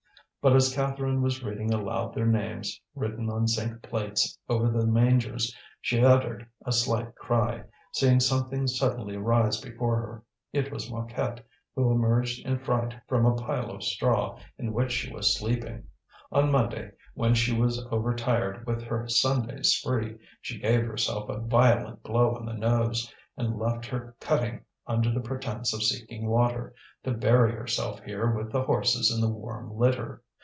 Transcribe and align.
But 0.43 0.55
as 0.55 0.73
Catherine 0.73 1.21
was 1.21 1.43
reading 1.43 1.71
aloud 1.71 2.15
their 2.15 2.25
names, 2.25 2.81
written 2.95 3.29
on 3.29 3.45
zinc 3.45 3.83
plates 3.83 4.39
over 4.49 4.71
the 4.71 4.87
mangers, 4.87 5.55
she 5.81 6.03
uttered 6.03 6.47
a 6.65 6.71
slight 6.71 7.13
cry, 7.13 7.65
seeing 7.93 8.19
something 8.19 8.65
suddenly 8.65 9.17
rise 9.17 9.61
before 9.61 9.97
her. 9.97 10.23
It 10.51 10.71
was 10.73 10.91
Mouquette, 10.91 11.45
who 11.75 11.91
emerged 11.91 12.43
in 12.43 12.57
fright 12.57 12.95
from 13.07 13.27
a 13.27 13.35
pile 13.35 13.69
of 13.69 13.83
straw 13.83 14.39
in 14.57 14.73
which 14.73 14.91
she 14.91 15.13
was 15.13 15.37
sleeping. 15.37 15.83
On 16.31 16.51
Monday, 16.51 16.89
when 17.13 17.35
she 17.35 17.55
was 17.55 17.85
overtired 17.91 18.65
with 18.65 18.81
her 18.81 19.07
Sunday's 19.07 19.73
spree, 19.73 20.17
she 20.41 20.57
gave 20.57 20.87
herself 20.87 21.29
a 21.29 21.37
violent 21.37 22.01
blow 22.01 22.33
on 22.35 22.47
the 22.47 22.53
nose, 22.53 23.13
and 23.37 23.59
left 23.59 23.85
her 23.85 24.15
cutting 24.19 24.65
under 24.87 25.11
the 25.11 25.21
pretence 25.21 25.71
of 25.71 25.83
seeking 25.83 26.25
water, 26.27 26.73
to 27.03 27.11
bury 27.11 27.51
herself 27.51 28.01
here 28.01 28.31
with 28.31 28.51
the 28.51 28.63
horses 28.63 29.11
in 29.13 29.21
the 29.21 29.29
warm 29.29 29.77
litter. 29.77 30.23